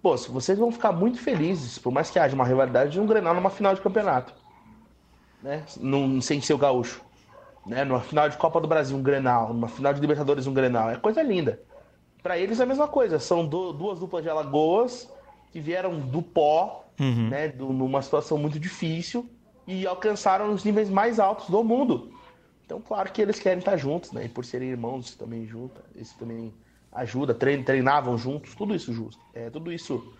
[0.02, 3.34] Pô, vocês vão ficar muito felizes, por mais que haja uma rivalidade, de um Grenal
[3.34, 4.32] numa final de campeonato.
[5.42, 5.62] Né?
[5.80, 7.00] Num, sem ser o gaúcho.
[7.64, 7.84] Né?
[7.84, 9.54] Numa final de Copa do Brasil, um Grenal.
[9.54, 10.90] Numa final de Libertadores, um Grenal.
[10.90, 11.60] É coisa linda.
[12.22, 13.20] para eles é a mesma coisa.
[13.20, 15.08] São do, duas duplas de Alagoas
[15.52, 17.28] que vieram do pó, uhum.
[17.28, 19.28] né, do, numa situação muito difícil
[19.68, 22.10] e alcançaram os níveis mais altos do mundo.
[22.64, 24.24] Então, claro que eles querem estar juntos, né?
[24.24, 26.52] E por serem irmãos também juntos, isso também
[26.90, 27.34] ajuda.
[27.34, 29.20] Treinavam juntos, tudo isso justo.
[29.34, 30.10] É, tudo isso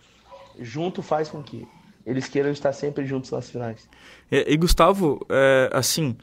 [0.59, 1.67] junto faz com que
[2.05, 3.89] eles queiram estar sempre juntos nas finais.
[4.31, 6.15] E, e Gustavo, é, assim,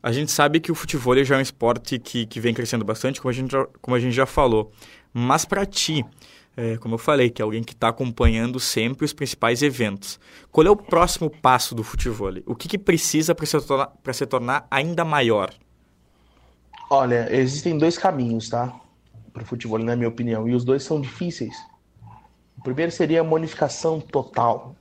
[0.00, 3.20] a gente sabe que o futebol já é um esporte que, que vem crescendo bastante,
[3.20, 4.70] como a gente, como a gente já falou.
[5.12, 6.04] Mas para ti,
[6.58, 10.18] é, como eu falei, que é alguém que está acompanhando sempre os principais eventos,
[10.50, 12.32] qual é o próximo passo do futebol?
[12.46, 15.54] O que, que precisa para se, tornar, se tornar ainda maior?
[16.90, 18.74] Olha, existem dois caminhos, tá?
[19.32, 21.54] Para o futebol, na minha opinião, e os dois são difíceis.
[22.56, 24.74] O primeiro seria a modificação total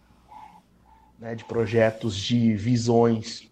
[1.19, 3.47] né, de projetos, de visões.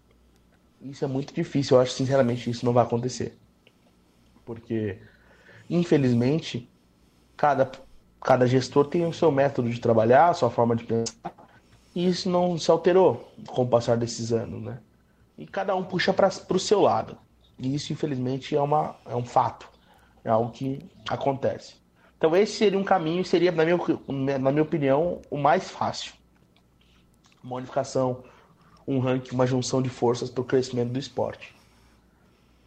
[0.81, 1.77] Isso é muito difícil.
[1.77, 3.37] Eu acho, sinceramente, isso não vai acontecer.
[4.43, 4.97] Porque,
[5.69, 6.67] infelizmente,
[7.37, 7.69] cada,
[8.25, 11.31] cada gestor tem o seu método de trabalhar, a sua forma de pensar,
[11.95, 14.79] e isso não se alterou com o passar desses anos, né?
[15.37, 17.17] E cada um puxa para o seu lado.
[17.59, 19.69] E isso, infelizmente, é, uma, é um fato.
[20.23, 21.75] É algo que acontece.
[22.17, 23.77] Então, esse seria um caminho, seria, na minha,
[24.39, 26.13] na minha opinião, o mais fácil
[27.45, 28.23] uma unificação,
[28.87, 31.55] um ranking, uma junção de forças para o crescimento do esporte.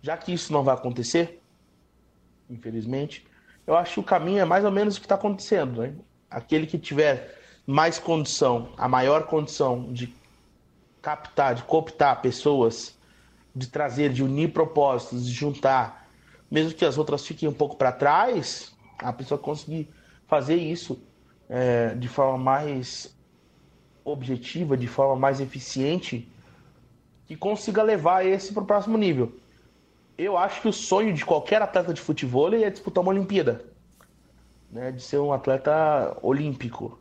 [0.01, 1.43] Já que isso não vai acontecer,
[2.49, 3.27] infelizmente,
[3.69, 5.83] eu acho que o caminho é mais ou menos o que está acontecendo.
[5.83, 5.93] Né?
[6.31, 10.15] Aquele que tiver mais condição, a maior condição de
[11.03, 12.97] captar, de cooptar pessoas,
[13.55, 16.09] de trazer, de unir propósitos, de juntar,
[16.51, 19.91] mesmo que as outras fiquem um pouco para trás, a pessoa conseguir
[20.27, 20.99] fazer isso
[21.47, 23.15] é, de forma mais
[24.03, 26.27] objetiva, de forma mais eficiente,
[27.27, 29.31] que consiga levar esse para o próximo nível.
[30.19, 33.65] Eu acho que o sonho de qualquer atleta de futebol é disputar uma Olimpíada,
[34.69, 36.99] né, de ser um atleta olímpico.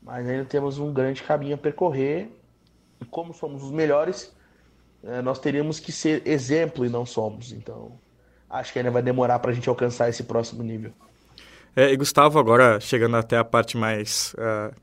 [0.00, 2.30] Mas ainda temos um grande caminho a percorrer.
[3.00, 4.32] E como somos os melhores,
[5.02, 7.52] é, nós teríamos que ser exemplo e não somos.
[7.52, 7.98] Então,
[8.48, 10.92] acho que ainda vai demorar para a gente alcançar esse próximo nível.
[11.74, 14.74] É, e Gustavo, agora chegando até a parte mais uh,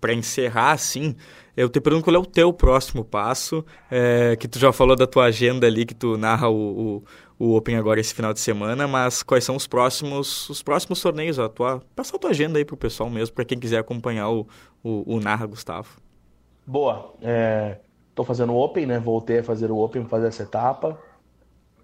[0.00, 1.16] para encerrar, assim,
[1.56, 5.06] eu te pergunto qual é o teu próximo passo, é, que tu já falou da
[5.06, 7.04] tua agenda ali, que tu narra o, o,
[7.38, 11.38] o, Open agora esse final de semana, mas quais são os próximos os próximos torneios?
[11.38, 14.46] A tua, passa a tua agenda aí pro pessoal mesmo, para quem quiser acompanhar o,
[14.82, 16.00] o, o Narra Gustavo.
[16.66, 17.78] Boa, é,
[18.14, 20.98] tô fazendo o Open, né, voltei a fazer o Open, fazer essa etapa,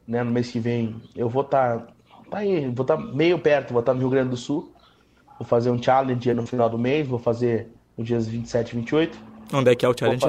[0.06, 1.86] né, no mês que vem eu vou estar, tá,
[2.30, 4.72] tá aí, vou estar tá meio perto, vou estar tá no Rio Grande do Sul,
[5.38, 9.18] vou fazer um challenge no final do mês, vou fazer nos dias 27 e 28.
[9.52, 10.24] Onde é que é o challenge?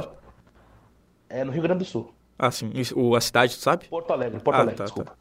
[1.30, 2.12] É no Rio Grande do Sul.
[2.40, 2.72] Ah, sim.
[2.96, 3.86] O, a cidade, tu sabe?
[3.90, 5.12] Porto Alegre, Porto ah, Alegre, tá, desculpa.
[5.12, 5.18] Tá.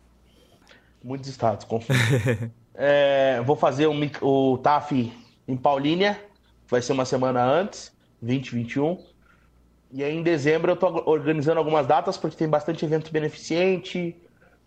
[1.02, 1.98] Muitos estados, confundo.
[2.74, 5.12] é, vou fazer um, o TAF
[5.48, 6.20] em Paulínia,
[6.68, 9.04] vai ser uma semana antes, 20, 21.
[9.90, 14.16] E aí em dezembro eu tô organizando algumas datas, porque tem bastante evento beneficente.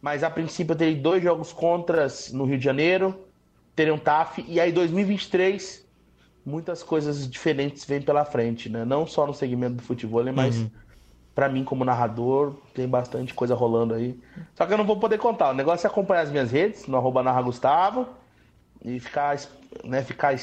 [0.01, 3.27] Mas a princípio eu terei dois jogos contras no Rio de Janeiro,
[3.75, 4.43] terei um TAF.
[4.47, 5.87] E aí 2023
[6.45, 8.83] muitas coisas diferentes vêm pela frente, né?
[8.83, 10.71] Não só no segmento do futebol, mas uhum.
[11.33, 14.19] Para mim como narrador tem bastante coisa rolando aí.
[14.55, 15.51] Só que eu não vou poder contar.
[15.51, 18.07] O negócio é acompanhar as minhas redes, no arroba narra Gustavo,
[18.83, 19.39] e ficar,
[19.83, 20.35] né, ficar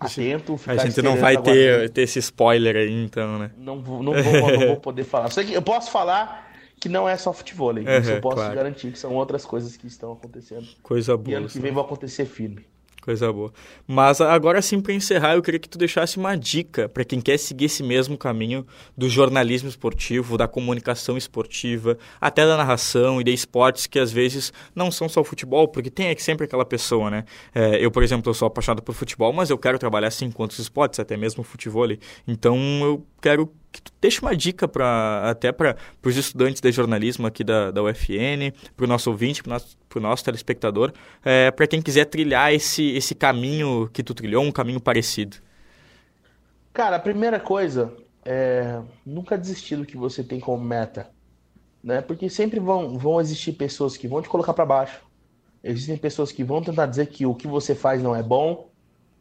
[0.00, 0.56] atento.
[0.56, 3.50] Ficar a gente não vai ter, ter esse spoiler aí, então, né?
[3.56, 5.30] Não vou, não vou, não vou poder falar.
[5.30, 8.54] Só que eu posso falar que não é só futebol, uhum, isso eu posso claro.
[8.56, 10.66] garantir que são outras coisas que estão acontecendo.
[10.82, 11.30] Coisa boa.
[11.30, 12.66] E ano que vem vai acontecer firme.
[13.02, 13.52] Coisa boa.
[13.84, 17.36] Mas agora sim, para encerrar, eu queria que tu deixasse uma dica para quem quer
[17.36, 18.64] seguir esse mesmo caminho
[18.96, 24.52] do jornalismo esportivo, da comunicação esportiva, até da narração e de esportes que às vezes
[24.72, 27.24] não são só futebol, porque tem sempre aquela pessoa, né?
[27.52, 30.44] É, eu, por exemplo, eu sou apaixonado por futebol, mas eu quero trabalhar assim com
[30.44, 31.82] outros esportes, até mesmo futebol.
[32.28, 37.26] Então eu quero que tu deixe uma dica para até para os estudantes de jornalismo
[37.26, 40.92] aqui da, da UFN, para o nosso ouvinte, para o nosso, nosso telespectador,
[41.24, 45.38] é, para quem quiser trilhar esse, esse caminho que tu trilhou, um caminho parecido.
[46.72, 47.92] Cara, a primeira coisa
[48.24, 51.10] é nunca desistir do que você tem como meta,
[51.82, 52.00] né?
[52.02, 55.00] Porque sempre vão, vão existir pessoas que vão te colocar para baixo.
[55.64, 58.70] Existem pessoas que vão tentar dizer que o que você faz não é bom,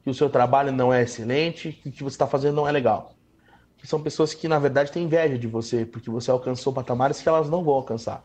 [0.03, 2.71] que o seu trabalho não é excelente, que o que você está fazendo não é
[2.71, 3.15] legal
[3.81, 7.27] que são pessoas que, na verdade, têm inveja de você, porque você alcançou patamares que
[7.27, 8.23] elas não vão alcançar.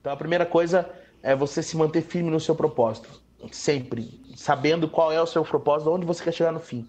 [0.00, 0.90] Então, a primeira coisa
[1.22, 3.08] é você se manter firme no seu propósito,
[3.52, 6.88] sempre, sabendo qual é o seu propósito, onde você quer chegar no fim,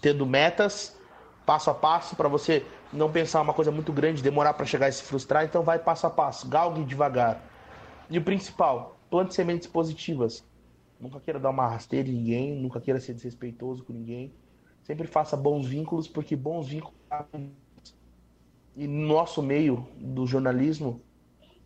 [0.00, 0.98] tendo metas
[1.44, 4.92] passo a passo para você não pensar uma coisa muito grande, demorar para chegar e
[4.92, 7.42] se frustrar, então vai passo a passo, galgue devagar.
[8.08, 10.44] E o principal, plante sementes positivas.
[10.98, 14.32] Nunca queira dar uma rasteira em ninguém, nunca queira ser desrespeitoso com ninguém.
[14.82, 16.94] Sempre faça bons vínculos, porque bons vínculos.
[18.76, 21.02] E no nosso meio do jornalismo,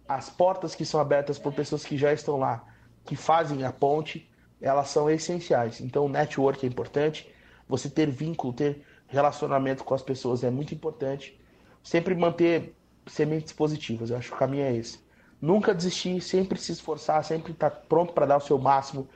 [0.09, 2.65] as portas que são abertas por pessoas que já estão lá,
[3.05, 5.81] que fazem a ponte, elas são essenciais.
[5.81, 7.33] Então, o network é importante,
[7.69, 11.39] você ter vínculo, ter relacionamento com as pessoas é muito importante.
[11.83, 12.75] Sempre manter
[13.07, 14.99] sementes positivas, eu acho que o caminho é esse.
[15.41, 19.07] Nunca desistir, sempre se esforçar, sempre estar pronto para dar o seu máximo,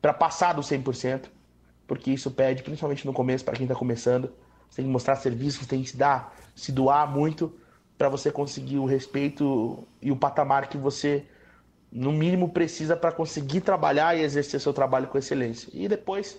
[0.00, 1.30] para passar do 100%,
[1.90, 4.32] porque isso pede, principalmente no começo, para quem está começando,
[4.68, 7.52] você tem que mostrar serviço, você tem que se dar, se doar muito
[7.98, 11.24] para você conseguir o respeito e o patamar que você,
[11.90, 15.68] no mínimo, precisa para conseguir trabalhar e exercer seu trabalho com excelência.
[15.74, 16.38] E depois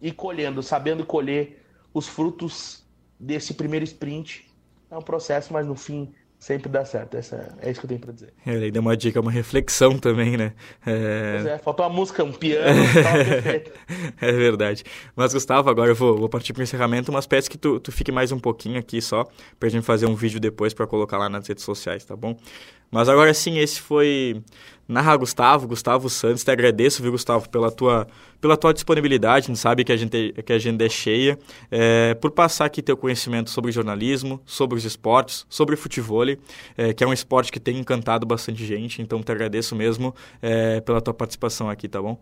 [0.00, 1.60] ir colhendo, sabendo colher
[1.92, 2.84] os frutos
[3.18, 4.48] desse primeiro sprint.
[4.88, 7.16] É um processo, mas no fim sempre dá certo.
[7.16, 8.32] Essa, é isso que eu tenho para dizer.
[8.46, 10.52] Ele deu uma dica, uma reflexão também, né?
[10.86, 11.32] É...
[11.34, 12.80] Pois é, faltou uma música, um piano.
[14.20, 14.84] é verdade.
[15.16, 17.90] Mas, Gustavo, agora eu vou, vou partir para o encerramento, mas peço que tu, tu
[17.90, 19.24] fique mais um pouquinho aqui só,
[19.58, 22.36] para a gente fazer um vídeo depois para colocar lá nas redes sociais, tá bom?
[22.90, 24.42] Mas agora sim, esse foi
[24.88, 28.06] Narra Gustavo, Gustavo Santos, te agradeço, viu, Gustavo, pela tua,
[28.40, 31.38] pela tua disponibilidade, a gente sabe que a gente, que a agenda é cheia,
[31.70, 36.24] é, por passar aqui teu conhecimento sobre jornalismo, sobre os esportes, sobre futebol,
[36.76, 40.80] é, que é um esporte que tem encantado bastante gente, então te agradeço mesmo é,
[40.80, 42.18] pela tua participação aqui, tá bom?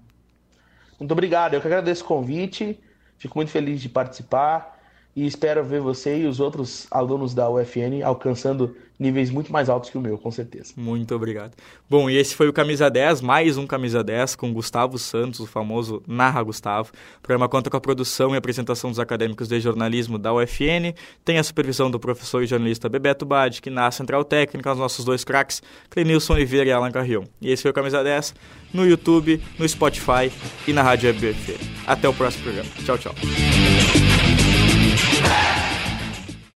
[0.99, 2.81] Muito obrigado, eu que agradeço o convite,
[3.17, 4.77] fico muito feliz de participar,
[5.15, 9.91] e espero ver você e os outros alunos da UFN alcançando níveis muito mais altos
[9.91, 10.73] que o meu, com certeza.
[10.77, 11.53] Muito obrigado.
[11.89, 15.47] Bom, e esse foi o Camisa 10, mais um Camisa 10 com Gustavo Santos, o
[15.47, 16.91] famoso Narra Gustavo.
[17.19, 20.95] O programa conta com a produção e apresentação dos acadêmicos de jornalismo da UFN,
[21.25, 25.05] tem a supervisão do professor e jornalista Bebeto Bade, que na Central Técnica, os nossos
[25.05, 27.25] dois craques, Clenilson Oliveira e Alan Carrion.
[27.41, 28.35] E esse foi o Camisa 10
[28.73, 30.31] no YouTube, no Spotify
[30.67, 31.59] e na Rádio FBF.
[31.87, 32.71] Até o próximo programa.
[32.85, 33.15] Tchau, tchau.